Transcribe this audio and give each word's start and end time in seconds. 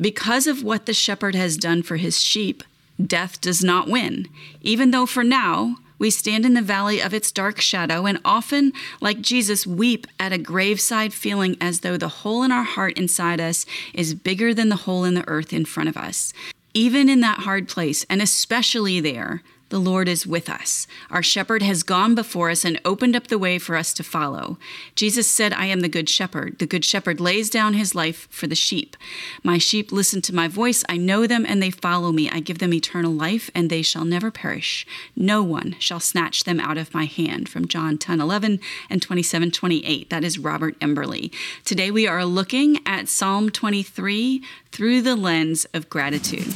Because 0.00 0.46
of 0.46 0.62
what 0.62 0.86
the 0.86 0.94
shepherd 0.94 1.34
has 1.34 1.56
done 1.56 1.82
for 1.82 1.96
his 1.96 2.20
sheep, 2.20 2.62
death 3.04 3.40
does 3.40 3.62
not 3.62 3.88
win, 3.88 4.26
even 4.60 4.90
though 4.90 5.06
for 5.06 5.22
now 5.22 5.76
we 5.98 6.10
stand 6.10 6.44
in 6.44 6.54
the 6.54 6.62
valley 6.62 7.00
of 7.00 7.14
its 7.14 7.30
dark 7.30 7.60
shadow 7.60 8.04
and 8.04 8.20
often, 8.24 8.72
like 9.00 9.20
Jesus, 9.20 9.66
weep 9.66 10.06
at 10.18 10.32
a 10.32 10.38
graveside 10.38 11.14
feeling 11.14 11.56
as 11.60 11.80
though 11.80 11.96
the 11.96 12.08
hole 12.08 12.42
in 12.42 12.50
our 12.50 12.64
heart 12.64 12.98
inside 12.98 13.40
us 13.40 13.64
is 13.92 14.14
bigger 14.14 14.52
than 14.52 14.68
the 14.68 14.76
hole 14.76 15.04
in 15.04 15.14
the 15.14 15.26
earth 15.28 15.52
in 15.52 15.64
front 15.64 15.88
of 15.88 15.96
us. 15.96 16.32
Even 16.74 17.08
in 17.08 17.20
that 17.20 17.40
hard 17.40 17.68
place, 17.68 18.04
and 18.10 18.20
especially 18.20 19.00
there, 19.00 19.42
the 19.74 19.80
Lord 19.80 20.06
is 20.06 20.24
with 20.24 20.48
us. 20.48 20.86
Our 21.10 21.20
shepherd 21.20 21.60
has 21.60 21.82
gone 21.82 22.14
before 22.14 22.48
us 22.48 22.64
and 22.64 22.80
opened 22.84 23.16
up 23.16 23.26
the 23.26 23.40
way 23.40 23.58
for 23.58 23.74
us 23.74 23.92
to 23.94 24.04
follow. 24.04 24.56
Jesus 24.94 25.28
said, 25.28 25.52
I 25.52 25.66
am 25.66 25.80
the 25.80 25.88
good 25.88 26.08
shepherd. 26.08 26.60
The 26.60 26.66
good 26.68 26.84
shepherd 26.84 27.18
lays 27.18 27.50
down 27.50 27.74
his 27.74 27.92
life 27.92 28.28
for 28.30 28.46
the 28.46 28.54
sheep. 28.54 28.96
My 29.42 29.58
sheep 29.58 29.90
listen 29.90 30.22
to 30.22 30.32
my 30.32 30.46
voice. 30.46 30.84
I 30.88 30.96
know 30.96 31.26
them 31.26 31.44
and 31.44 31.60
they 31.60 31.72
follow 31.72 32.12
me. 32.12 32.30
I 32.30 32.38
give 32.38 32.58
them 32.58 32.72
eternal 32.72 33.10
life 33.10 33.50
and 33.52 33.68
they 33.68 33.82
shall 33.82 34.04
never 34.04 34.30
perish. 34.30 34.86
No 35.16 35.42
one 35.42 35.74
shall 35.80 35.98
snatch 35.98 36.44
them 36.44 36.60
out 36.60 36.78
of 36.78 36.94
my 36.94 37.06
hand. 37.06 37.48
From 37.48 37.66
John 37.66 37.98
10 37.98 38.20
11 38.20 38.60
and 38.88 39.02
27 39.02 39.50
28. 39.50 40.08
That 40.08 40.22
is 40.22 40.38
Robert 40.38 40.78
Emberley. 40.78 41.32
Today 41.64 41.90
we 41.90 42.06
are 42.06 42.24
looking 42.24 42.78
at 42.86 43.08
Psalm 43.08 43.50
23 43.50 44.40
through 44.70 45.02
the 45.02 45.16
lens 45.16 45.66
of 45.74 45.90
gratitude. 45.90 46.54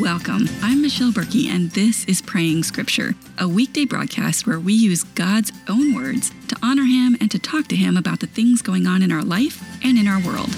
Welcome. 0.00 0.48
I'm 0.62 0.80
Michelle 0.80 1.10
Berkey, 1.10 1.48
and 1.48 1.70
this 1.72 2.04
is 2.06 2.22
Praying 2.22 2.62
Scripture, 2.62 3.14
a 3.38 3.46
weekday 3.46 3.84
broadcast 3.84 4.46
where 4.46 4.58
we 4.58 4.72
use 4.72 5.02
God's 5.04 5.52
own 5.68 5.94
words 5.94 6.32
to 6.48 6.56
honor 6.62 6.84
Him 6.84 7.16
and 7.20 7.30
to 7.30 7.38
talk 7.38 7.68
to 7.68 7.76
Him 7.76 7.96
about 7.96 8.20
the 8.20 8.26
things 8.26 8.62
going 8.62 8.86
on 8.86 9.02
in 9.02 9.12
our 9.12 9.22
life 9.22 9.62
and 9.84 9.98
in 9.98 10.08
our 10.08 10.20
world. 10.20 10.48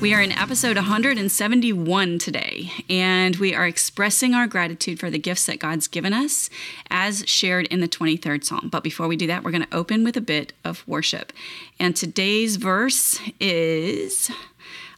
We 0.00 0.14
are 0.14 0.20
in 0.20 0.32
episode 0.32 0.76
171 0.76 2.18
today, 2.18 2.72
and 2.88 3.36
we 3.36 3.54
are 3.54 3.66
expressing 3.66 4.34
our 4.34 4.46
gratitude 4.46 4.98
for 4.98 5.10
the 5.10 5.18
gifts 5.18 5.46
that 5.46 5.58
God's 5.58 5.88
given 5.88 6.12
us 6.12 6.50
as 6.90 7.22
shared 7.26 7.66
in 7.66 7.80
the 7.80 7.88
23rd 7.88 8.44
Psalm. 8.44 8.68
But 8.70 8.82
before 8.82 9.08
we 9.08 9.16
do 9.16 9.26
that, 9.26 9.44
we're 9.44 9.50
going 9.50 9.66
to 9.66 9.76
open 9.76 10.04
with 10.04 10.16
a 10.16 10.22
bit 10.22 10.52
of 10.64 10.86
worship. 10.86 11.32
And 11.78 11.94
today's 11.94 12.56
verse 12.56 13.20
is 13.38 14.30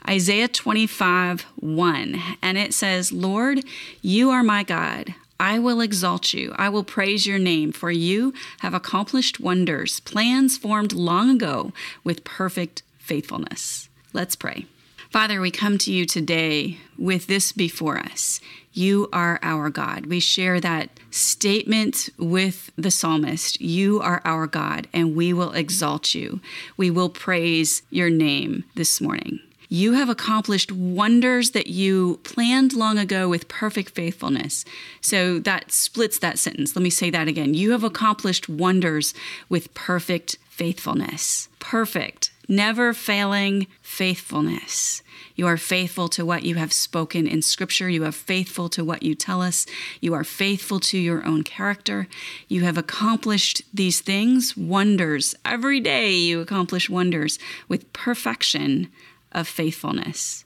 Isaiah 0.08 0.48
25, 0.48 1.42
1. 1.56 2.22
And 2.42 2.58
it 2.58 2.74
says, 2.74 3.12
Lord, 3.12 3.60
you 4.00 4.30
are 4.30 4.42
my 4.42 4.62
God. 4.62 5.14
I 5.38 5.58
will 5.58 5.80
exalt 5.80 6.32
you. 6.32 6.54
I 6.56 6.68
will 6.68 6.84
praise 6.84 7.26
your 7.26 7.38
name, 7.38 7.72
for 7.72 7.90
you 7.90 8.32
have 8.60 8.74
accomplished 8.74 9.40
wonders, 9.40 10.00
plans 10.00 10.56
formed 10.56 10.92
long 10.92 11.30
ago 11.30 11.72
with 12.04 12.22
perfect 12.24 12.82
faithfulness. 12.98 13.88
Let's 14.12 14.36
pray. 14.36 14.66
Father, 15.10 15.40
we 15.40 15.50
come 15.50 15.78
to 15.78 15.92
you 15.92 16.06
today 16.06 16.78
with 16.96 17.26
this 17.26 17.52
before 17.52 17.98
us. 17.98 18.40
You 18.72 19.08
are 19.12 19.38
our 19.42 19.68
God. 19.68 20.06
We 20.06 20.20
share 20.20 20.58
that 20.60 20.88
statement 21.10 22.08
with 22.18 22.70
the 22.76 22.90
psalmist. 22.90 23.60
You 23.60 24.00
are 24.00 24.22
our 24.24 24.46
God, 24.46 24.86
and 24.92 25.14
we 25.14 25.32
will 25.32 25.52
exalt 25.52 26.14
you. 26.14 26.40
We 26.76 26.90
will 26.90 27.10
praise 27.10 27.82
your 27.90 28.08
name 28.08 28.64
this 28.74 29.00
morning. 29.00 29.40
You 29.72 29.94
have 29.94 30.10
accomplished 30.10 30.70
wonders 30.70 31.52
that 31.52 31.66
you 31.66 32.20
planned 32.24 32.74
long 32.74 32.98
ago 32.98 33.26
with 33.26 33.48
perfect 33.48 33.94
faithfulness. 33.94 34.66
So 35.00 35.38
that 35.38 35.72
splits 35.72 36.18
that 36.18 36.38
sentence. 36.38 36.76
Let 36.76 36.82
me 36.82 36.90
say 36.90 37.08
that 37.08 37.26
again. 37.26 37.54
You 37.54 37.70
have 37.70 37.82
accomplished 37.82 38.50
wonders 38.50 39.14
with 39.48 39.72
perfect 39.72 40.36
faithfulness. 40.50 41.48
Perfect, 41.58 42.32
never 42.50 42.92
failing 42.92 43.66
faithfulness. 43.80 45.02
You 45.36 45.46
are 45.46 45.56
faithful 45.56 46.08
to 46.10 46.26
what 46.26 46.42
you 46.42 46.56
have 46.56 46.74
spoken 46.74 47.26
in 47.26 47.40
Scripture. 47.40 47.88
You 47.88 48.04
are 48.04 48.12
faithful 48.12 48.68
to 48.68 48.84
what 48.84 49.02
you 49.02 49.14
tell 49.14 49.40
us. 49.40 49.64
You 50.02 50.12
are 50.12 50.22
faithful 50.22 50.80
to 50.80 50.98
your 50.98 51.24
own 51.24 51.44
character. 51.44 52.08
You 52.46 52.64
have 52.64 52.76
accomplished 52.76 53.62
these 53.72 54.02
things, 54.02 54.54
wonders. 54.54 55.34
Every 55.46 55.80
day 55.80 56.12
you 56.12 56.42
accomplish 56.42 56.90
wonders 56.90 57.38
with 57.68 57.90
perfection 57.94 58.90
of 59.32 59.48
faithfulness. 59.48 60.44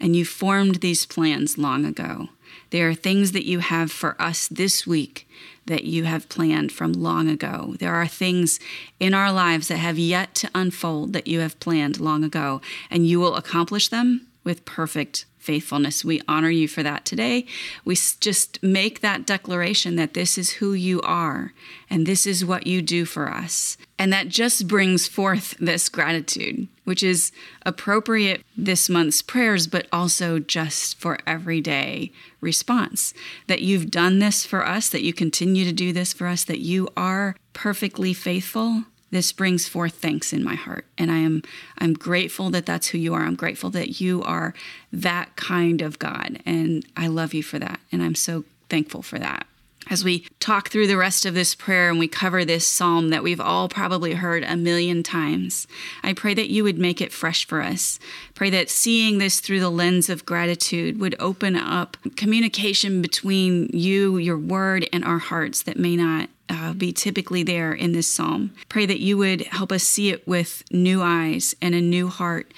And 0.00 0.16
you 0.16 0.24
formed 0.24 0.76
these 0.76 1.06
plans 1.06 1.56
long 1.56 1.84
ago. 1.84 2.28
There 2.70 2.88
are 2.88 2.94
things 2.94 3.32
that 3.32 3.46
you 3.46 3.60
have 3.60 3.92
for 3.92 4.20
us 4.20 4.48
this 4.48 4.86
week 4.86 5.28
that 5.66 5.84
you 5.84 6.04
have 6.04 6.28
planned 6.28 6.72
from 6.72 6.92
long 6.92 7.28
ago. 7.28 7.74
There 7.78 7.94
are 7.94 8.06
things 8.06 8.60
in 9.00 9.14
our 9.14 9.32
lives 9.32 9.68
that 9.68 9.78
have 9.78 9.98
yet 9.98 10.34
to 10.36 10.50
unfold 10.54 11.12
that 11.12 11.26
you 11.26 11.40
have 11.40 11.60
planned 11.60 12.00
long 12.00 12.22
ago, 12.24 12.60
and 12.90 13.06
you 13.06 13.18
will 13.20 13.36
accomplish 13.36 13.88
them 13.88 14.26
with 14.42 14.64
perfect 14.64 15.24
faithfulness. 15.44 16.04
We 16.04 16.22
honor 16.26 16.50
you 16.50 16.66
for 16.66 16.82
that 16.82 17.04
today. 17.04 17.46
We 17.84 17.94
just 17.94 18.62
make 18.62 19.00
that 19.00 19.26
declaration 19.26 19.96
that 19.96 20.14
this 20.14 20.38
is 20.38 20.52
who 20.52 20.72
you 20.72 21.00
are 21.02 21.52
and 21.90 22.06
this 22.06 22.26
is 22.26 22.44
what 22.44 22.66
you 22.66 22.80
do 22.82 23.04
for 23.04 23.30
us. 23.30 23.76
And 23.98 24.12
that 24.12 24.28
just 24.28 24.66
brings 24.66 25.06
forth 25.06 25.54
this 25.60 25.88
gratitude, 25.88 26.66
which 26.84 27.02
is 27.02 27.30
appropriate 27.64 28.42
this 28.56 28.88
month's 28.88 29.22
prayers, 29.22 29.66
but 29.66 29.86
also 29.92 30.38
just 30.38 30.98
for 30.98 31.18
everyday 31.26 32.10
response. 32.40 33.14
That 33.46 33.62
you've 33.62 33.90
done 33.90 34.18
this 34.18 34.44
for 34.44 34.66
us, 34.66 34.88
that 34.88 35.04
you 35.04 35.12
continue 35.12 35.64
to 35.64 35.72
do 35.72 35.92
this 35.92 36.12
for 36.12 36.26
us, 36.26 36.44
that 36.44 36.60
you 36.60 36.88
are 36.96 37.36
perfectly 37.52 38.12
faithful 38.12 38.84
this 39.14 39.32
brings 39.32 39.68
forth 39.68 39.94
thanks 39.94 40.32
in 40.32 40.42
my 40.42 40.54
heart. 40.54 40.86
And 40.98 41.10
i 41.10 41.18
am 41.18 41.42
i'm 41.78 41.94
grateful 41.94 42.50
that 42.50 42.66
that's 42.66 42.88
who 42.88 42.98
you 42.98 43.14
are. 43.14 43.22
I'm 43.22 43.36
grateful 43.36 43.70
that 43.70 44.00
you 44.00 44.22
are 44.22 44.54
that 44.92 45.36
kind 45.36 45.82
of 45.82 45.98
god. 45.98 46.40
And 46.44 46.84
i 46.96 47.06
love 47.06 47.34
you 47.34 47.42
for 47.42 47.58
that. 47.58 47.80
And 47.92 48.02
i'm 48.02 48.14
so 48.14 48.44
thankful 48.68 49.02
for 49.02 49.18
that 49.18 49.46
as 49.90 50.04
we 50.04 50.26
talk 50.40 50.68
through 50.68 50.86
the 50.86 50.96
rest 50.96 51.26
of 51.26 51.34
this 51.34 51.54
prayer 51.54 51.90
and 51.90 51.98
we 51.98 52.08
cover 52.08 52.44
this 52.44 52.66
psalm 52.66 53.10
that 53.10 53.22
we've 53.22 53.40
all 53.40 53.68
probably 53.68 54.14
heard 54.14 54.44
a 54.44 54.56
million 54.56 55.02
times, 55.02 55.66
I 56.02 56.12
pray 56.12 56.34
that 56.34 56.50
you 56.50 56.64
would 56.64 56.78
make 56.78 57.00
it 57.00 57.12
fresh 57.12 57.46
for 57.46 57.60
us. 57.60 57.98
Pray 58.34 58.50
that 58.50 58.70
seeing 58.70 59.18
this 59.18 59.40
through 59.40 59.60
the 59.60 59.70
lens 59.70 60.08
of 60.08 60.26
gratitude 60.26 60.98
would 61.00 61.16
open 61.18 61.56
up 61.56 61.96
communication 62.16 63.02
between 63.02 63.68
you, 63.72 64.16
your 64.16 64.38
word, 64.38 64.88
and 64.92 65.04
our 65.04 65.18
hearts 65.18 65.62
that 65.62 65.78
may 65.78 65.96
not 65.96 66.28
uh, 66.48 66.72
be 66.72 66.92
typically 66.92 67.42
there 67.42 67.72
in 67.72 67.92
this 67.92 68.10
psalm. 68.10 68.52
Pray 68.68 68.86
that 68.86 69.00
you 69.00 69.16
would 69.16 69.42
help 69.42 69.72
us 69.72 69.82
see 69.82 70.10
it 70.10 70.26
with 70.26 70.62
new 70.70 71.02
eyes 71.02 71.54
and 71.60 71.74
a 71.74 71.80
new 71.80 72.08
heart. 72.08 72.52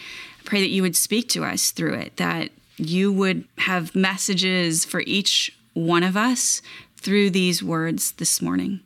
Pray 0.45 0.61
that 0.61 0.71
you 0.71 0.83
would 0.83 0.97
speak 0.97 1.29
to 1.31 1.45
us 1.45 1.71
through 1.71 1.95
it, 1.95 2.17
that 2.17 2.51
you 2.77 3.13
would 3.13 3.45
have 3.59 3.95
messages 3.95 4.85
for 4.85 5.03
each 5.07 5.57
one 5.73 6.03
of 6.03 6.17
us 6.17 6.63
through 6.97 7.31
these 7.31 7.63
words 7.63 8.13
this 8.13 8.43
morning. 8.43 8.81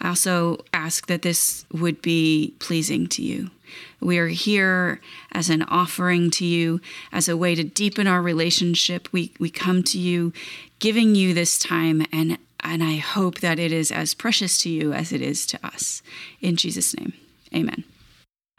I 0.00 0.08
also 0.08 0.58
ask 0.72 1.06
that 1.06 1.22
this 1.22 1.64
would 1.72 2.02
be 2.02 2.54
pleasing 2.58 3.06
to 3.08 3.22
you. 3.22 3.50
We 4.00 4.18
are 4.18 4.28
here 4.28 5.00
as 5.32 5.50
an 5.50 5.62
offering 5.62 6.30
to 6.32 6.44
you, 6.44 6.80
as 7.10 7.28
a 7.28 7.36
way 7.36 7.54
to 7.54 7.64
deepen 7.64 8.06
our 8.06 8.22
relationship. 8.22 9.08
We, 9.12 9.32
we 9.40 9.50
come 9.50 9.82
to 9.84 9.98
you 9.98 10.32
giving 10.78 11.14
you 11.14 11.34
this 11.34 11.58
time 11.58 12.04
and 12.12 12.38
and 12.66 12.82
I 12.82 12.96
hope 12.96 13.40
that 13.40 13.58
it 13.58 13.72
is 13.72 13.92
as 13.92 14.14
precious 14.14 14.56
to 14.62 14.70
you 14.70 14.94
as 14.94 15.12
it 15.12 15.20
is 15.20 15.44
to 15.48 15.64
us. 15.64 16.02
In 16.40 16.56
Jesus' 16.56 16.96
name, 16.96 17.12
amen. 17.54 17.84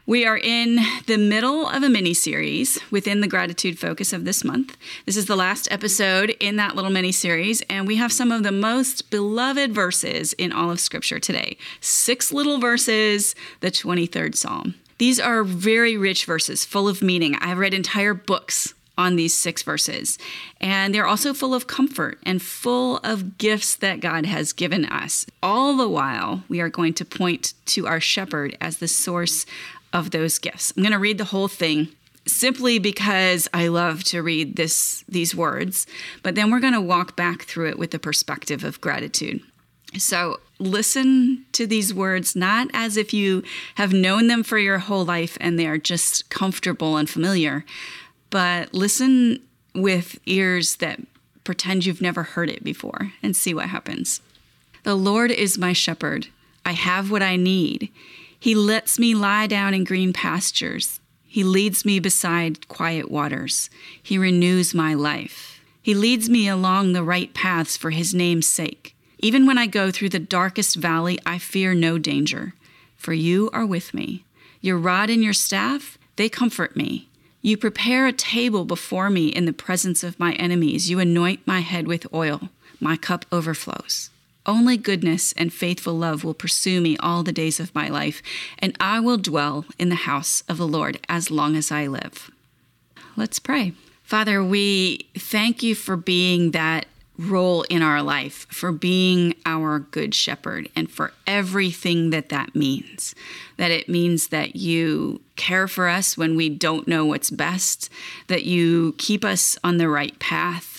We 0.08 0.24
are 0.28 0.38
in 0.38 0.78
the 1.08 1.18
middle 1.18 1.68
of 1.68 1.82
a 1.82 1.90
mini 1.90 2.14
series 2.14 2.78
within 2.92 3.22
the 3.22 3.28
gratitude 3.28 3.80
focus 3.80 4.14
of 4.14 4.24
this 4.24 4.44
month. 4.44 4.78
This 5.08 5.18
is 5.18 5.26
the 5.26 5.36
last 5.36 5.68
episode 5.72 6.36
in 6.40 6.58
that 6.58 6.76
little 6.76 6.92
mini 6.92 7.12
series, 7.12 7.64
and 7.72 7.88
we 7.88 7.96
have 7.96 8.14
some 8.14 8.32
of 8.32 8.44
the 8.44 8.52
most 8.52 9.10
beloved 9.10 9.74
verses 9.74 10.34
in 10.34 10.52
all 10.52 10.70
of 10.70 10.80
Scripture 10.80 11.20
today. 11.20 11.58
Six 11.82 12.32
little 12.32 12.60
verses, 12.60 13.34
the 13.62 13.72
23rd 13.72 14.36
Psalm. 14.36 14.76
These 15.00 15.20
are 15.20 15.44
very 15.44 15.98
rich 15.98 16.26
verses, 16.26 16.66
full 16.66 16.88
of 16.88 17.02
meaning. 17.02 17.36
I've 17.42 17.58
read 17.58 17.74
entire 17.74 18.14
books 18.14 18.76
on 18.98 19.16
these 19.16 19.34
six 19.34 19.64
verses. 19.64 20.20
And 20.62 20.94
they're 20.94 21.08
also 21.08 21.34
full 21.34 21.54
of 21.54 21.68
comfort 21.68 22.20
and 22.24 22.42
full 22.42 22.98
of 22.98 23.38
gifts 23.38 23.76
that 23.78 24.00
God 24.00 24.26
has 24.26 24.54
given 24.54 24.86
us. 24.86 25.26
All 25.44 25.76
the 25.76 25.90
while, 25.90 26.44
we 26.48 26.62
are 26.62 26.70
going 26.70 26.94
to 26.94 27.06
point 27.06 27.56
to 27.66 27.88
our 27.88 28.00
shepherd 28.00 28.56
as 28.62 28.78
the 28.78 28.88
source 28.88 29.46
of 29.94 30.12
those 30.12 30.40
gifts. 30.40 30.74
I'm 30.76 30.84
going 30.84 30.94
to 30.94 31.00
read 31.00 31.18
the 31.18 31.26
whole 31.26 31.48
thing 31.48 31.90
simply 32.28 32.80
because 32.80 33.48
I 33.54 33.68
love 33.68 34.04
to 34.06 34.22
read 34.22 34.56
this 34.56 35.04
these 35.08 35.36
words, 35.36 35.86
but 36.24 36.36
then 36.36 36.52
we're 36.52 36.60
going 36.60 36.74
to 36.74 36.82
walk 36.82 37.16
back 37.16 37.44
through 37.44 37.70
it 37.70 37.80
with 37.80 37.92
the 37.92 38.00
perspective 38.00 38.64
of 38.64 38.82
gratitude. 38.82 39.42
So, 39.98 40.40
listen 40.58 41.46
to 41.52 41.68
these 41.68 41.94
words 41.94 42.36
not 42.36 42.70
as 42.74 42.98
if 42.98 43.14
you 43.14 43.44
have 43.76 43.94
known 43.94 44.28
them 44.28 44.44
for 44.44 44.58
your 44.58 44.80
whole 44.80 45.06
life 45.06 45.38
and 45.40 45.60
they 45.60 45.68
are 45.68 45.78
just 45.78 46.30
comfortable 46.30 46.98
and 46.98 47.10
familiar, 47.10 47.66
but 48.30 48.74
listen 48.74 49.42
with 49.74 50.18
ears 50.26 50.78
that 50.78 51.00
pretend 51.44 51.86
you've 51.86 52.02
never 52.02 52.24
heard 52.24 52.50
it 52.50 52.64
before 52.64 53.12
and 53.22 53.36
see 53.36 53.54
what 53.54 53.70
happens. 53.70 54.22
The 54.84 54.96
Lord 54.96 55.32
is 55.32 55.58
my 55.58 55.74
shepherd. 55.74 56.28
I 56.66 56.72
have 56.72 57.12
what 57.12 57.22
I 57.22 57.36
need. 57.36 57.92
He 58.46 58.54
lets 58.54 59.00
me 59.00 59.16
lie 59.16 59.48
down 59.48 59.74
in 59.74 59.84
green 59.84 60.14
pastures. 60.14 61.00
He 61.24 61.44
leads 61.44 61.84
me 61.84 62.00
beside 62.00 62.68
quiet 62.68 63.10
waters. 63.10 63.72
He 64.04 64.20
renews 64.20 64.72
my 64.72 64.94
life. 64.94 65.60
He 65.82 65.96
leads 65.96 66.30
me 66.30 66.48
along 66.48 66.94
the 66.94 67.02
right 67.02 67.34
paths 67.34 67.76
for 67.76 67.90
his 67.90 68.14
name's 68.14 68.46
sake. 68.46 68.96
Even 69.18 69.48
when 69.48 69.58
I 69.58 69.66
go 69.66 69.90
through 69.90 70.10
the 70.10 70.20
darkest 70.20 70.76
valley, 70.76 71.18
I 71.26 71.40
fear 71.40 71.74
no 71.74 71.98
danger, 71.98 72.54
for 72.96 73.14
you 73.14 73.50
are 73.52 73.66
with 73.66 73.96
me. 73.96 74.26
Your 74.62 74.78
rod 74.78 75.10
and 75.10 75.24
your 75.24 75.34
staff, 75.34 75.98
they 76.16 76.30
comfort 76.30 76.76
me. 76.76 77.10
You 77.42 77.58
prepare 77.58 78.06
a 78.06 78.14
table 78.14 78.64
before 78.64 79.10
me 79.10 79.30
in 79.30 79.46
the 79.46 79.54
presence 79.54 80.04
of 80.04 80.20
my 80.20 80.34
enemies. 80.34 80.88
You 80.88 81.00
anoint 81.00 81.48
my 81.48 81.62
head 81.62 81.88
with 81.88 82.06
oil. 82.14 82.50
My 82.80 82.96
cup 82.96 83.26
overflows. 83.32 84.12
Only 84.46 84.78
goodness 84.78 85.34
and 85.34 85.52
faithful 85.52 85.94
love 85.94 86.24
will 86.24 86.36
pursue 86.36 86.80
me 86.80 86.98
all 86.98 87.24
the 87.24 87.32
days 87.32 87.60
of 87.60 87.74
my 87.74 87.90
life, 87.90 88.22
and 88.60 88.76
I 88.80 89.00
will 89.00 89.18
dwell 89.18 89.66
in 89.80 89.90
the 89.90 89.96
house 89.96 90.44
of 90.48 90.58
the 90.58 90.68
Lord 90.68 91.00
as 91.10 91.32
long 91.32 91.56
as 91.56 91.72
I 91.72 91.88
live. 91.88 92.30
Let's 93.16 93.40
pray. 93.40 93.74
Father, 94.04 94.44
we 94.44 95.08
thank 95.18 95.64
you 95.64 95.74
for 95.74 95.96
being 95.96 96.52
that 96.52 96.86
role 97.18 97.64
in 97.64 97.82
our 97.82 98.04
life, 98.04 98.46
for 98.52 98.72
being 98.72 99.34
our 99.46 99.80
good 99.80 100.14
shepherd, 100.14 100.70
and 100.76 100.92
for 100.92 101.14
everything 101.26 102.10
that 102.10 102.30
that 102.30 102.56
means. 102.56 103.16
That 103.58 103.72
it 103.72 103.90
means 103.90 104.28
that 104.28 104.56
you 104.56 105.22
care 105.36 105.68
for 105.68 105.88
us 105.88 106.18
when 106.18 106.36
we 106.36 106.50
don't 106.50 106.88
know 106.88 107.06
what's 107.06 107.32
best, 107.32 107.90
that 108.28 108.44
you 108.44 108.94
keep 108.98 109.24
us 109.24 109.58
on 109.64 109.78
the 109.78 109.90
right 109.90 110.18
path, 110.20 110.75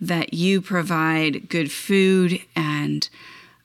that 0.00 0.34
you 0.34 0.60
provide 0.60 1.48
good 1.48 1.70
food 1.70 2.40
and 2.54 3.08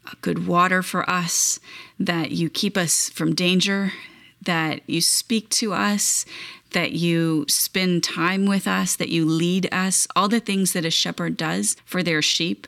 uh, 0.07 0.11
good 0.21 0.47
water 0.47 0.81
for 0.81 1.09
us, 1.09 1.59
that 1.99 2.31
you 2.31 2.49
keep 2.49 2.77
us 2.77 3.09
from 3.09 3.35
danger, 3.35 3.93
that 4.41 4.81
you 4.87 5.01
speak 5.01 5.49
to 5.49 5.73
us, 5.73 6.25
that 6.71 6.93
you 6.93 7.45
spend 7.47 8.03
time 8.03 8.45
with 8.45 8.67
us, 8.67 8.95
that 8.95 9.09
you 9.09 9.25
lead 9.25 9.67
us, 9.73 10.07
all 10.15 10.27
the 10.27 10.39
things 10.39 10.73
that 10.73 10.85
a 10.85 10.91
shepherd 10.91 11.37
does 11.37 11.75
for 11.85 12.01
their 12.01 12.21
sheep, 12.21 12.67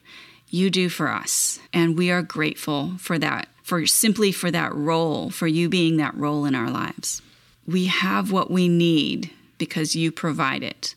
you 0.49 0.69
do 0.69 0.89
for 0.89 1.09
us. 1.09 1.59
And 1.71 1.97
we 1.97 2.11
are 2.11 2.21
grateful 2.21 2.93
for 2.99 3.17
that, 3.19 3.47
for 3.63 3.85
simply 3.87 4.31
for 4.31 4.51
that 4.51 4.73
role, 4.75 5.29
for 5.29 5.47
you 5.47 5.69
being 5.69 5.97
that 5.97 6.15
role 6.15 6.45
in 6.45 6.53
our 6.53 6.69
lives. 6.69 7.21
We 7.65 7.85
have 7.85 8.31
what 8.31 8.51
we 8.51 8.67
need 8.67 9.31
because 9.57 9.95
you 9.95 10.11
provide 10.11 10.63
it. 10.63 10.95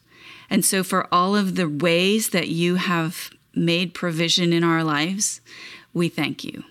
And 0.51 0.65
so, 0.65 0.83
for 0.83 1.13
all 1.13 1.35
of 1.35 1.57
the 1.57 1.69
ways 1.69 2.31
that 2.31 2.49
you 2.49 2.77
have 2.77 3.31
made 3.55 3.95
provision 3.95 4.53
in 4.53 4.63
our 4.63 4.85
lives, 4.85 5.41
we 5.93 6.09
thank 6.09 6.45
you. 6.45 6.65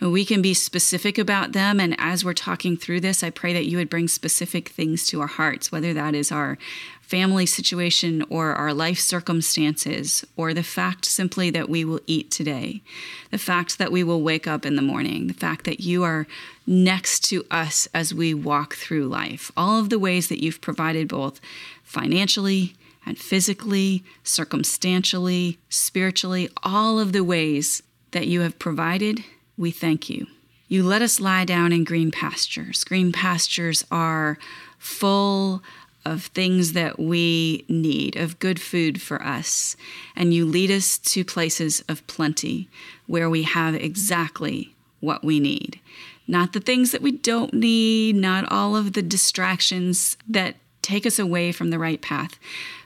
And 0.00 0.12
we 0.12 0.24
can 0.24 0.42
be 0.42 0.54
specific 0.54 1.18
about 1.18 1.52
them. 1.52 1.78
And 1.78 1.94
as 1.98 2.24
we're 2.24 2.34
talking 2.34 2.76
through 2.76 3.00
this, 3.00 3.22
I 3.22 3.30
pray 3.30 3.52
that 3.52 3.66
you 3.66 3.76
would 3.78 3.90
bring 3.90 4.08
specific 4.08 4.70
things 4.70 5.06
to 5.08 5.20
our 5.20 5.26
hearts, 5.26 5.70
whether 5.70 5.94
that 5.94 6.14
is 6.14 6.32
our 6.32 6.58
family 7.00 7.46
situation 7.46 8.24
or 8.30 8.54
our 8.54 8.72
life 8.72 8.98
circumstances, 8.98 10.24
or 10.36 10.52
the 10.52 10.62
fact 10.62 11.04
simply 11.04 11.50
that 11.50 11.68
we 11.68 11.84
will 11.84 12.00
eat 12.06 12.30
today, 12.30 12.82
the 13.30 13.38
fact 13.38 13.78
that 13.78 13.92
we 13.92 14.02
will 14.02 14.22
wake 14.22 14.46
up 14.46 14.66
in 14.66 14.74
the 14.74 14.82
morning, 14.82 15.26
the 15.26 15.34
fact 15.34 15.64
that 15.64 15.80
you 15.80 16.02
are 16.02 16.26
next 16.66 17.20
to 17.20 17.44
us 17.50 17.86
as 17.94 18.14
we 18.14 18.32
walk 18.32 18.74
through 18.74 19.06
life. 19.06 19.52
All 19.56 19.78
of 19.78 19.90
the 19.90 19.98
ways 19.98 20.28
that 20.28 20.42
you've 20.42 20.62
provided 20.62 21.08
both 21.08 21.40
financially 21.82 22.74
and 23.06 23.18
physically, 23.18 24.04
circumstantially, 24.22 25.58
spiritually, 25.68 26.48
all 26.62 26.98
of 26.98 27.12
the 27.12 27.24
ways 27.24 27.82
that 28.12 28.26
you 28.26 28.40
have 28.40 28.58
provided 28.58 29.24
we 29.56 29.70
thank 29.70 30.10
you. 30.10 30.26
You 30.68 30.82
let 30.82 31.02
us 31.02 31.20
lie 31.20 31.44
down 31.44 31.72
in 31.72 31.84
green 31.84 32.10
pastures. 32.10 32.84
Green 32.84 33.12
pastures 33.12 33.84
are 33.90 34.38
full 34.78 35.62
of 36.04 36.24
things 36.24 36.72
that 36.72 36.98
we 36.98 37.64
need, 37.68 38.16
of 38.16 38.38
good 38.38 38.60
food 38.60 39.00
for 39.00 39.22
us. 39.22 39.76
And 40.16 40.34
you 40.34 40.44
lead 40.44 40.70
us 40.70 40.98
to 40.98 41.24
places 41.24 41.82
of 41.88 42.06
plenty 42.06 42.68
where 43.06 43.30
we 43.30 43.42
have 43.44 43.74
exactly 43.74 44.74
what 45.00 45.24
we 45.24 45.40
need. 45.40 45.80
Not 46.26 46.52
the 46.52 46.60
things 46.60 46.92
that 46.92 47.02
we 47.02 47.12
don't 47.12 47.52
need, 47.52 48.16
not 48.16 48.50
all 48.50 48.76
of 48.76 48.94
the 48.94 49.02
distractions 49.02 50.16
that 50.28 50.56
take 50.82 51.06
us 51.06 51.18
away 51.18 51.52
from 51.52 51.70
the 51.70 51.78
right 51.78 52.00
path, 52.00 52.38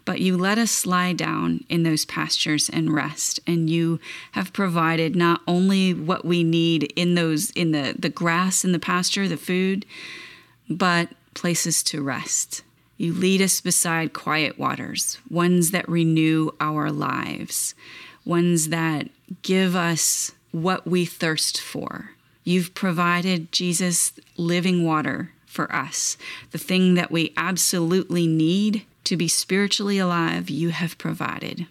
but 0.09 0.23
you 0.23 0.39
let 0.39 0.57
us 0.57 0.87
lie 0.87 1.13
down 1.13 1.63
in 1.69 1.83
those 1.83 2.07
pastures 2.07 2.71
and 2.71 2.95
rest. 2.95 3.41
And 3.47 3.69
you 3.69 4.01
have 4.33 4.55
provided 4.55 5.15
not 5.15 5.43
only 5.47 5.93
what 5.93 6.25
we 6.25 6.43
need 6.43 6.85
in 6.97 7.15
those 7.15 7.51
in 7.51 7.73
the 7.73 7.95
the 7.99 8.09
grass 8.09 8.65
in 8.65 8.73
the 8.73 8.79
pasture 8.79 9.29
the 9.29 9.37
food 9.37 9.85
but 10.71 11.11
places 11.35 11.83
to 11.83 12.03
rest. 12.03 12.63
You 12.97 13.13
lead 13.13 13.43
us 13.43 13.61
beside 13.61 14.15
quiet 14.15 14.59
waters 14.59 15.19
ones 15.29 15.73
that 15.73 15.87
renew 15.87 16.53
our 16.59 16.91
lives 16.91 17.75
ones 18.25 18.71
that 18.71 19.11
give 19.43 19.77
us 19.77 20.33
what 20.53 20.87
we 20.87 21.05
thirst 21.05 21.61
for. 21.61 22.13
You've 22.45 22.73
provided 22.73 23.53
Jesus 23.53 24.15
living 24.39 24.87
water 24.87 25.33
for 25.45 25.71
us 25.71 26.17
the 26.53 26.57
thing 26.57 26.95
that 26.95 27.11
we 27.11 27.35
absolutely 27.37 28.27
need 28.27 28.87
to 29.09 29.17
be 29.17 29.29
spiritually 29.29 29.99
alive, 29.99 30.51
you 30.51 30.69
have 30.69 30.99
provided. 30.99 31.67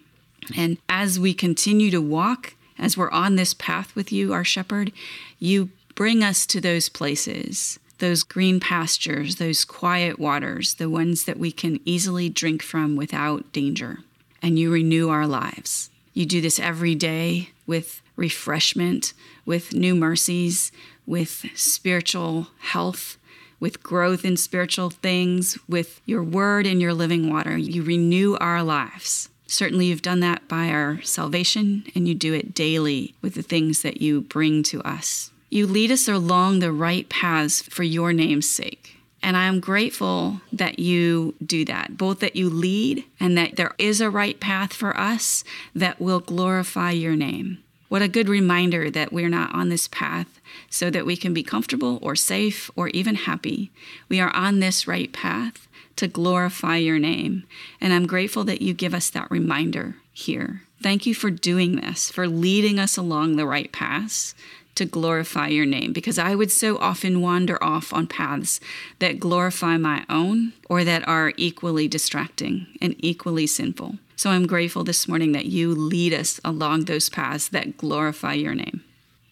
And 0.56 0.78
as 0.88 1.20
we 1.20 1.34
continue 1.34 1.90
to 1.92 2.00
walk, 2.00 2.54
as 2.78 2.96
we're 2.96 3.10
on 3.10 3.36
this 3.36 3.54
path 3.54 3.94
with 3.94 4.10
you, 4.10 4.32
our 4.32 4.44
shepherd, 4.44 4.92
you 5.38 5.70
bring 5.94 6.24
us 6.24 6.46
to 6.46 6.60
those 6.60 6.88
places, 6.88 7.78
those 7.98 8.24
green 8.24 8.58
pastures, 8.58 9.36
those 9.36 9.64
quiet 9.64 10.18
waters, 10.18 10.74
the 10.74 10.90
ones 10.90 11.24
that 11.24 11.38
we 11.38 11.52
can 11.52 11.78
easily 11.84 12.28
drink 12.28 12.60
from 12.62 12.96
without 12.96 13.52
danger. 13.52 13.98
And 14.42 14.58
you 14.58 14.72
renew 14.72 15.08
our 15.08 15.26
lives. 15.26 15.90
You 16.14 16.26
do 16.26 16.40
this 16.40 16.58
every 16.58 16.96
day 16.96 17.50
with 17.66 18.02
refreshment, 18.16 19.12
with 19.46 19.74
new 19.74 19.94
mercies, 19.94 20.72
with 21.06 21.46
spiritual 21.54 22.48
health, 22.58 23.16
with 23.60 23.82
growth 23.82 24.24
in 24.24 24.36
spiritual 24.36 24.90
things, 24.90 25.58
with 25.68 26.00
your 26.06 26.22
word 26.22 26.66
and 26.66 26.80
your 26.80 26.94
living 26.94 27.30
water. 27.30 27.56
You 27.56 27.82
renew 27.82 28.36
our 28.40 28.62
lives. 28.62 29.28
Certainly, 29.46 29.86
you've 29.86 30.02
done 30.02 30.20
that 30.20 30.46
by 30.46 30.68
our 30.68 31.00
salvation, 31.02 31.84
and 31.94 32.06
you 32.06 32.14
do 32.14 32.34
it 32.34 32.54
daily 32.54 33.14
with 33.22 33.34
the 33.34 33.42
things 33.42 33.82
that 33.82 34.02
you 34.02 34.20
bring 34.20 34.62
to 34.64 34.82
us. 34.82 35.30
You 35.50 35.66
lead 35.66 35.90
us 35.90 36.06
along 36.06 36.58
the 36.58 36.72
right 36.72 37.08
paths 37.08 37.62
for 37.62 37.82
your 37.82 38.12
name's 38.12 38.48
sake. 38.48 38.96
And 39.22 39.36
I 39.36 39.46
am 39.46 39.60
grateful 39.60 40.40
that 40.52 40.78
you 40.78 41.34
do 41.44 41.64
that, 41.64 41.96
both 41.96 42.20
that 42.20 42.36
you 42.36 42.48
lead 42.50 43.04
and 43.18 43.36
that 43.36 43.56
there 43.56 43.74
is 43.78 44.00
a 44.00 44.10
right 44.10 44.38
path 44.38 44.72
for 44.72 44.96
us 44.96 45.42
that 45.74 46.00
will 46.00 46.20
glorify 46.20 46.92
your 46.92 47.16
name. 47.16 47.58
What 47.88 48.02
a 48.02 48.08
good 48.08 48.28
reminder 48.28 48.90
that 48.90 49.12
we're 49.12 49.28
not 49.28 49.54
on 49.54 49.70
this 49.70 49.88
path 49.88 50.40
so 50.68 50.90
that 50.90 51.06
we 51.06 51.16
can 51.16 51.32
be 51.32 51.42
comfortable 51.42 51.98
or 52.02 52.14
safe 52.14 52.70
or 52.76 52.88
even 52.88 53.14
happy. 53.14 53.70
We 54.08 54.20
are 54.20 54.34
on 54.34 54.60
this 54.60 54.86
right 54.86 55.12
path 55.12 55.66
to 55.96 56.06
glorify 56.06 56.76
your 56.76 56.98
name. 56.98 57.44
And 57.80 57.92
I'm 57.92 58.06
grateful 58.06 58.44
that 58.44 58.62
you 58.62 58.74
give 58.74 58.94
us 58.94 59.10
that 59.10 59.30
reminder 59.30 59.96
here. 60.12 60.62
Thank 60.82 61.06
you 61.06 61.14
for 61.14 61.30
doing 61.30 61.76
this, 61.76 62.10
for 62.10 62.28
leading 62.28 62.78
us 62.78 62.96
along 62.96 63.36
the 63.36 63.46
right 63.46 63.72
path 63.72 64.34
to 64.76 64.84
glorify 64.84 65.48
your 65.48 65.66
name, 65.66 65.92
because 65.92 66.20
I 66.20 66.36
would 66.36 66.52
so 66.52 66.78
often 66.78 67.20
wander 67.20 67.62
off 67.62 67.92
on 67.92 68.06
paths 68.06 68.60
that 69.00 69.18
glorify 69.18 69.76
my 69.76 70.04
own 70.08 70.52
or 70.68 70.84
that 70.84 71.06
are 71.08 71.32
equally 71.36 71.88
distracting 71.88 72.68
and 72.80 72.94
equally 72.98 73.48
sinful. 73.48 73.96
So 74.18 74.30
I'm 74.30 74.48
grateful 74.48 74.82
this 74.82 75.06
morning 75.06 75.30
that 75.30 75.46
you 75.46 75.72
lead 75.72 76.12
us 76.12 76.40
along 76.44 76.86
those 76.86 77.08
paths 77.08 77.46
that 77.50 77.76
glorify 77.76 78.32
your 78.32 78.52
name. 78.52 78.82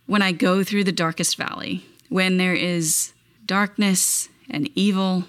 When 0.06 0.22
I 0.22 0.30
go 0.30 0.62
through 0.62 0.84
the 0.84 0.92
darkest 0.92 1.36
valley, 1.36 1.84
when 2.08 2.36
there 2.36 2.54
is 2.54 3.12
darkness 3.44 4.28
and 4.48 4.70
evil 4.76 5.24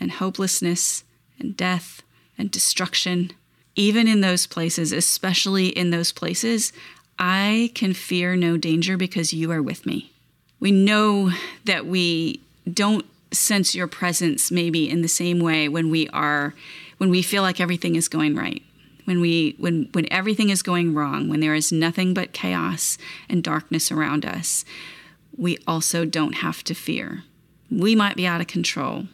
and 0.00 0.12
hopelessness 0.12 1.04
and 1.38 1.54
death 1.54 2.02
and 2.38 2.50
destruction, 2.50 3.32
even 3.74 4.08
in 4.08 4.22
those 4.22 4.46
places, 4.46 4.92
especially 4.92 5.66
in 5.66 5.90
those 5.90 6.10
places, 6.10 6.72
I 7.18 7.72
can 7.74 7.92
fear 7.92 8.34
no 8.34 8.56
danger 8.56 8.96
because 8.96 9.30
you 9.30 9.52
are 9.52 9.62
with 9.62 9.84
me. 9.84 10.10
We 10.58 10.72
know 10.72 11.32
that 11.66 11.84
we 11.84 12.40
don't 12.72 13.04
sense 13.30 13.74
your 13.74 13.88
presence 13.88 14.50
maybe 14.50 14.88
in 14.88 15.02
the 15.02 15.08
same 15.08 15.38
way 15.38 15.68
when 15.68 15.90
we 15.90 16.08
are 16.08 16.54
when 16.96 17.10
we 17.10 17.20
feel 17.20 17.42
like 17.42 17.60
everything 17.60 17.94
is 17.94 18.08
going 18.08 18.34
right 18.34 18.62
when 19.06 19.20
we 19.20 19.54
when 19.58 19.88
when 19.92 20.12
everything 20.12 20.50
is 20.50 20.62
going 20.62 20.92
wrong, 20.92 21.28
when 21.28 21.40
there 21.40 21.54
is 21.54 21.72
nothing 21.72 22.12
but 22.12 22.32
chaos 22.32 22.98
and 23.28 23.42
darkness 23.42 23.90
around 23.90 24.26
us, 24.26 24.64
we 25.36 25.58
also 25.66 26.04
don't 26.04 26.36
have 26.36 26.62
to 26.64 26.74
fear. 26.74 27.22
We 27.70 27.96
might 27.96 28.16
be 28.16 28.26
out 28.26 28.40
of 28.40 28.46
control, 28.46 29.04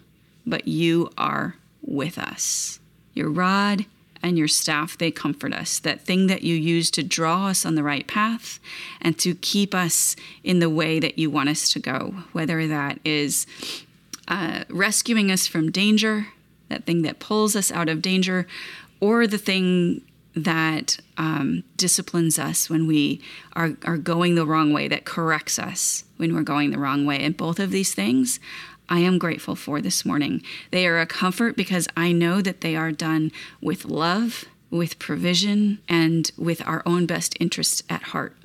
but 0.44 0.66
you 0.66 1.10
are 1.16 1.56
with 1.82 2.18
us. 2.18 2.80
Your 3.14 3.30
rod 3.30 3.86
and 4.22 4.38
your 4.38 4.48
staff, 4.48 4.96
they 4.96 5.10
comfort 5.10 5.52
us. 5.52 5.78
That 5.78 6.00
thing 6.00 6.28
that 6.28 6.42
you 6.42 6.54
use 6.54 6.90
to 6.92 7.02
draw 7.02 7.48
us 7.48 7.66
on 7.66 7.74
the 7.74 7.82
right 7.82 8.06
path 8.06 8.60
and 9.00 9.18
to 9.18 9.34
keep 9.34 9.74
us 9.74 10.16
in 10.44 10.60
the 10.60 10.70
way 10.70 11.00
that 11.00 11.18
you 11.18 11.30
want 11.30 11.48
us 11.48 11.72
to 11.72 11.80
go, 11.80 12.14
whether 12.32 12.66
that 12.68 13.00
is 13.04 13.46
uh, 14.28 14.64
rescuing 14.68 15.30
us 15.30 15.46
from 15.46 15.70
danger, 15.70 16.28
that 16.68 16.84
thing 16.84 17.02
that 17.02 17.18
pulls 17.18 17.56
us 17.56 17.72
out 17.72 17.88
of 17.88 18.00
danger, 18.00 18.46
or 19.02 19.26
the 19.26 19.36
thing 19.36 20.00
that 20.36 20.96
um, 21.18 21.64
disciplines 21.76 22.38
us 22.38 22.70
when 22.70 22.86
we 22.86 23.20
are, 23.54 23.72
are 23.84 23.98
going 23.98 24.36
the 24.36 24.46
wrong 24.46 24.72
way, 24.72 24.86
that 24.86 25.04
corrects 25.04 25.58
us 25.58 26.04
when 26.18 26.32
we're 26.32 26.42
going 26.42 26.70
the 26.70 26.78
wrong 26.78 27.04
way. 27.04 27.18
And 27.18 27.36
both 27.36 27.58
of 27.58 27.72
these 27.72 27.92
things 27.92 28.38
I 28.88 29.00
am 29.00 29.18
grateful 29.18 29.56
for 29.56 29.80
this 29.80 30.04
morning. 30.04 30.42
They 30.70 30.86
are 30.86 31.00
a 31.00 31.06
comfort 31.06 31.56
because 31.56 31.88
I 31.96 32.12
know 32.12 32.40
that 32.42 32.60
they 32.60 32.76
are 32.76 32.92
done 32.92 33.32
with 33.60 33.86
love, 33.86 34.44
with 34.70 34.98
provision, 34.98 35.80
and 35.88 36.30
with 36.38 36.66
our 36.66 36.82
own 36.86 37.06
best 37.06 37.36
interests 37.40 37.82
at 37.90 38.02
heart. 38.02 38.36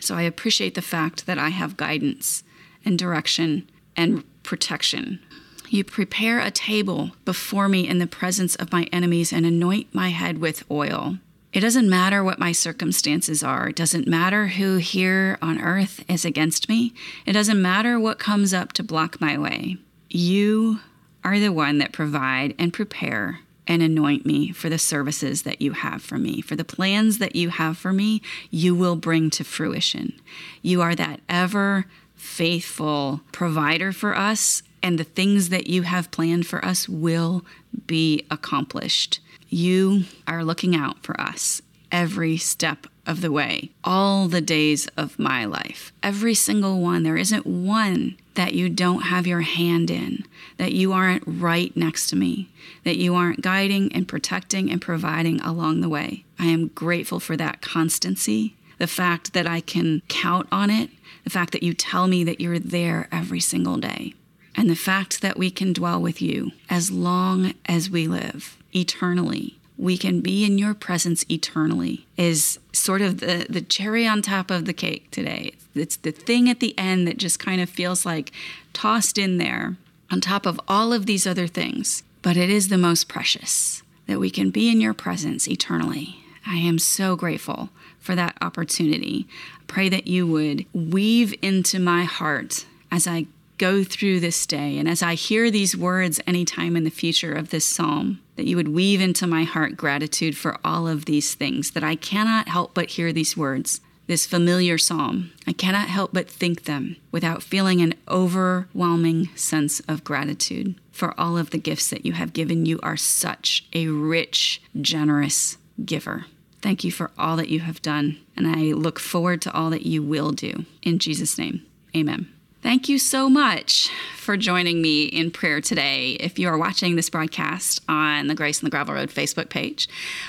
So 0.00 0.14
I 0.14 0.22
appreciate 0.22 0.74
the 0.74 0.82
fact 0.82 1.26
that 1.26 1.38
I 1.38 1.48
have 1.48 1.76
guidance 1.76 2.44
and 2.84 2.98
direction 2.98 3.68
and 3.96 4.22
protection. 4.44 5.20
You 5.68 5.84
prepare 5.84 6.40
a 6.40 6.50
table 6.50 7.12
before 7.24 7.68
me 7.68 7.88
in 7.88 7.98
the 7.98 8.06
presence 8.06 8.54
of 8.54 8.72
my 8.72 8.84
enemies 8.92 9.32
and 9.32 9.44
anoint 9.44 9.94
my 9.94 10.10
head 10.10 10.38
with 10.38 10.68
oil. 10.70 11.18
It 11.52 11.60
doesn't 11.60 11.88
matter 11.88 12.22
what 12.22 12.38
my 12.38 12.52
circumstances 12.52 13.44
are. 13.44 13.68
It 13.68 13.76
doesn't 13.76 14.08
matter 14.08 14.48
who 14.48 14.78
here 14.78 15.38
on 15.40 15.60
earth 15.60 16.04
is 16.08 16.24
against 16.24 16.68
me. 16.68 16.92
It 17.26 17.32
doesn't 17.32 17.62
matter 17.62 17.98
what 17.98 18.18
comes 18.18 18.52
up 18.52 18.72
to 18.74 18.82
block 18.82 19.20
my 19.20 19.38
way. 19.38 19.76
You 20.10 20.80
are 21.22 21.38
the 21.38 21.52
one 21.52 21.78
that 21.78 21.92
provide 21.92 22.54
and 22.58 22.72
prepare 22.72 23.40
and 23.66 23.82
anoint 23.82 24.26
me 24.26 24.52
for 24.52 24.68
the 24.68 24.78
services 24.78 25.42
that 25.42 25.62
you 25.62 25.72
have 25.72 26.02
for 26.02 26.18
me, 26.18 26.40
for 26.40 26.56
the 26.56 26.64
plans 26.64 27.18
that 27.18 27.34
you 27.34 27.48
have 27.48 27.78
for 27.78 27.92
me, 27.92 28.20
you 28.50 28.74
will 28.74 28.96
bring 28.96 29.30
to 29.30 29.44
fruition. 29.44 30.12
You 30.60 30.82
are 30.82 30.94
that 30.94 31.20
ever 31.28 31.86
faithful 32.14 33.20
provider 33.32 33.92
for 33.92 34.16
us, 34.16 34.62
and 34.84 34.98
the 34.98 35.04
things 35.04 35.48
that 35.48 35.66
you 35.66 35.82
have 35.82 36.10
planned 36.10 36.46
for 36.46 36.62
us 36.62 36.86
will 36.90 37.42
be 37.86 38.26
accomplished. 38.30 39.18
You 39.48 40.04
are 40.28 40.44
looking 40.44 40.76
out 40.76 41.02
for 41.02 41.18
us 41.18 41.62
every 41.90 42.36
step 42.36 42.86
of 43.06 43.22
the 43.22 43.32
way, 43.32 43.70
all 43.82 44.28
the 44.28 44.42
days 44.42 44.86
of 44.94 45.18
my 45.18 45.46
life, 45.46 45.90
every 46.02 46.34
single 46.34 46.80
one. 46.80 47.02
There 47.02 47.16
isn't 47.16 47.46
one 47.46 48.18
that 48.34 48.52
you 48.52 48.68
don't 48.68 49.04
have 49.04 49.26
your 49.26 49.40
hand 49.40 49.90
in, 49.90 50.24
that 50.58 50.72
you 50.72 50.92
aren't 50.92 51.22
right 51.26 51.74
next 51.74 52.08
to 52.08 52.16
me, 52.16 52.50
that 52.84 52.98
you 52.98 53.14
aren't 53.14 53.40
guiding 53.40 53.90
and 53.94 54.06
protecting 54.06 54.70
and 54.70 54.82
providing 54.82 55.40
along 55.40 55.80
the 55.80 55.88
way. 55.88 56.24
I 56.38 56.46
am 56.46 56.68
grateful 56.68 57.20
for 57.20 57.38
that 57.38 57.62
constancy, 57.62 58.54
the 58.76 58.86
fact 58.86 59.32
that 59.32 59.46
I 59.46 59.60
can 59.62 60.02
count 60.08 60.46
on 60.52 60.68
it, 60.68 60.90
the 61.22 61.30
fact 61.30 61.52
that 61.52 61.62
you 61.62 61.72
tell 61.72 62.06
me 62.06 62.22
that 62.24 62.40
you're 62.40 62.58
there 62.58 63.08
every 63.10 63.40
single 63.40 63.78
day, 63.78 64.14
and 64.56 64.70
the 64.70 64.76
fact 64.76 65.20
that 65.20 65.38
we 65.38 65.50
can 65.50 65.72
dwell 65.72 66.00
with 66.00 66.22
you 66.22 66.52
as 66.70 66.90
long 66.90 67.54
as 67.66 67.90
we 67.90 68.06
live 68.06 68.56
eternally. 68.74 69.58
We 69.76 69.98
can 69.98 70.20
be 70.20 70.44
in 70.44 70.58
your 70.58 70.74
presence 70.74 71.24
eternally 71.28 72.06
is 72.16 72.60
sort 72.72 73.02
of 73.02 73.18
the, 73.18 73.46
the 73.50 73.60
cherry 73.60 74.06
on 74.06 74.22
top 74.22 74.50
of 74.50 74.66
the 74.66 74.72
cake 74.72 75.10
today. 75.10 75.54
It's 75.74 75.96
the 75.96 76.12
thing 76.12 76.48
at 76.48 76.60
the 76.60 76.78
end 76.78 77.08
that 77.08 77.16
just 77.16 77.40
kind 77.40 77.60
of 77.60 77.68
feels 77.68 78.06
like 78.06 78.30
tossed 78.72 79.18
in 79.18 79.38
there 79.38 79.76
on 80.10 80.20
top 80.20 80.46
of 80.46 80.60
all 80.68 80.92
of 80.92 81.06
these 81.06 81.26
other 81.26 81.48
things. 81.48 82.04
But 82.22 82.36
it 82.36 82.50
is 82.50 82.68
the 82.68 82.78
most 82.78 83.08
precious 83.08 83.82
that 84.06 84.20
we 84.20 84.30
can 84.30 84.50
be 84.50 84.70
in 84.70 84.80
your 84.80 84.94
presence 84.94 85.48
eternally. 85.48 86.24
I 86.46 86.56
am 86.56 86.78
so 86.78 87.16
grateful 87.16 87.70
for 87.98 88.14
that 88.14 88.36
opportunity. 88.40 89.26
Pray 89.66 89.88
that 89.88 90.06
you 90.06 90.26
would 90.26 90.66
weave 90.72 91.34
into 91.42 91.80
my 91.80 92.04
heart 92.04 92.66
as 92.90 93.06
I 93.06 93.26
go 93.58 93.84
through 93.84 94.20
this 94.20 94.46
day 94.46 94.78
and 94.78 94.88
as 94.88 95.02
I 95.02 95.14
hear 95.14 95.50
these 95.50 95.76
words 95.76 96.20
anytime 96.26 96.76
in 96.76 96.84
the 96.84 96.90
future 96.90 97.32
of 97.32 97.50
this 97.50 97.66
psalm, 97.66 98.20
that 98.36 98.46
you 98.46 98.56
would 98.56 98.68
weave 98.68 99.00
into 99.00 99.26
my 99.26 99.44
heart 99.44 99.76
gratitude 99.76 100.36
for 100.36 100.58
all 100.64 100.88
of 100.88 101.04
these 101.04 101.34
things, 101.34 101.70
that 101.72 101.84
I 101.84 101.94
cannot 101.94 102.48
help 102.48 102.74
but 102.74 102.90
hear 102.90 103.12
these 103.12 103.36
words, 103.36 103.80
this 104.06 104.26
familiar 104.26 104.76
psalm. 104.76 105.32
I 105.46 105.52
cannot 105.52 105.88
help 105.88 106.12
but 106.12 106.28
think 106.28 106.64
them 106.64 106.96
without 107.10 107.42
feeling 107.42 107.80
an 107.80 107.94
overwhelming 108.08 109.28
sense 109.36 109.80
of 109.80 110.04
gratitude 110.04 110.74
for 110.90 111.18
all 111.18 111.38
of 111.38 111.50
the 111.50 111.58
gifts 111.58 111.88
that 111.90 112.04
you 112.04 112.12
have 112.12 112.32
given. 112.32 112.66
You 112.66 112.80
are 112.82 112.96
such 112.96 113.66
a 113.72 113.88
rich, 113.88 114.62
generous 114.80 115.56
giver. 115.84 116.26
Thank 116.60 116.82
you 116.82 116.90
for 116.90 117.10
all 117.18 117.36
that 117.36 117.50
you 117.50 117.60
have 117.60 117.82
done, 117.82 118.18
and 118.36 118.46
I 118.46 118.72
look 118.72 118.98
forward 118.98 119.42
to 119.42 119.52
all 119.52 119.70
that 119.70 119.84
you 119.84 120.02
will 120.02 120.32
do. 120.32 120.64
In 120.82 120.98
Jesus' 120.98 121.38
name, 121.38 121.62
amen. 121.94 122.33
Thank 122.64 122.88
you 122.88 122.98
so 122.98 123.28
much 123.28 123.90
for 124.16 124.38
joining 124.38 124.80
me 124.80 125.04
in 125.04 125.30
prayer 125.30 125.60
today. 125.60 126.12
If 126.12 126.38
you 126.38 126.48
are 126.48 126.56
watching 126.56 126.96
this 126.96 127.10
broadcast 127.10 127.82
on 127.90 128.26
the 128.26 128.34
Grace 128.34 128.58
and 128.58 128.66
the 128.66 128.70
Gravel 128.70 128.94
Road 128.94 129.10
Facebook 129.10 129.50
page, 129.50 129.86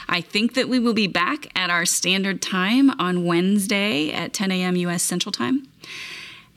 I 0.10 0.20
think 0.20 0.54
that 0.56 0.68
we 0.68 0.78
will 0.78 0.94
be 0.94 1.08
back 1.08 1.48
at 1.58 1.70
our 1.70 1.86
standard 1.86 2.42
time 2.42 2.90
on 3.00 3.24
Wednesday 3.24 4.12
at 4.12 4.34
10 4.34 4.52
a.m. 4.52 4.76
U.S. 4.76 5.02
Central 5.02 5.32
Time. 5.32 5.66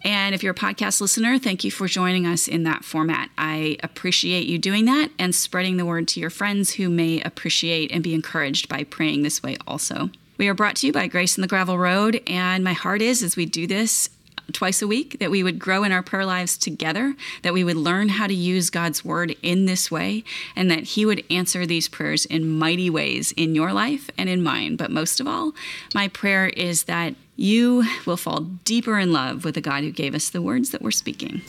And 0.03 0.35
if 0.35 0.43
you're 0.43 0.51
a 0.51 0.57
podcast 0.57 1.01
listener, 1.01 1.39
thank 1.39 1.63
you 1.63 1.71
for 1.71 1.87
joining 1.87 2.27
us 2.27 2.49
in 2.49 2.65
that 2.65 2.85
format. 2.85 3.31
I 3.39 3.77
appreciate 3.81 4.49
you 4.49 4.59
doing 4.59 4.85
that 4.87 5.13
and 5.17 5.33
spreading 5.33 5.77
the 5.77 5.87
word 5.87 6.09
to 6.09 6.19
your 6.19 6.31
friends 6.31 6.73
who 6.73 6.89
may 6.89 7.21
appreciate 7.21 7.93
and 7.93 8.03
be 8.03 8.15
encouraged 8.15 8.69
by 8.69 8.83
praying 8.83 9.23
this 9.23 9.45
way 9.45 9.57
also. 9.65 10.11
We 10.39 10.49
are 10.49 10.55
brought 10.55 10.77
to 10.77 10.89
you 10.89 10.93
by 10.93 11.07
Grace 11.07 11.37
and 11.37 11.45
the 11.45 11.49
Gravel 11.49 11.79
Road, 11.79 12.21
and 12.27 12.65
my 12.65 12.73
heart 12.73 13.01
is 13.01 13.23
as 13.23 13.37
we 13.37 13.45
do 13.45 13.69
this 13.69 14.09
twice 14.53 14.83
a 14.83 14.87
week, 14.87 15.19
that 15.21 15.31
we 15.31 15.43
would 15.43 15.59
grow 15.59 15.85
in 15.85 15.93
our 15.93 16.03
prayer 16.03 16.25
lives 16.25 16.57
together, 16.57 17.15
that 17.43 17.53
we 17.53 17.65
would 17.65 17.77
learn 17.77 18.09
how 18.09 18.27
to 18.27 18.35
use 18.35 18.71
God's 18.71 19.05
word 19.05 19.37
in 19.43 19.67
this 19.67 19.91
way, 19.91 20.25
and 20.57 20.71
that 20.71 20.85
He 20.85 21.05
would 21.05 21.25
answer 21.31 21.67
these 21.67 21.89
prayers 21.89 22.25
in 22.27 22.59
mighty 22.59 22.91
ways 22.91 23.33
in 23.33 23.55
your 23.55 23.73
life 23.73 24.11
and 24.17 24.29
in 24.29 24.43
mine. 24.43 24.77
But 24.77 24.91
most 24.91 25.21
of 25.21 25.27
all, 25.27 25.53
my 25.95 26.09
prayer 26.09 26.49
is 26.49 26.85
that 26.85 27.15
you 27.37 27.85
will 28.05 28.17
fall 28.17 28.41
deeper 28.65 28.99
in 28.99 29.13
love 29.13 29.45
with 29.45 29.55
the 29.55 29.61
God 29.61 29.85
who 29.85 29.93
gave 29.93 30.15
us 30.15 30.31
the 30.31 30.43
words 30.43 30.71
that 30.71 30.83
we're 30.83 30.91
speaking. 30.91 31.43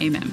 Amen. 0.00 0.32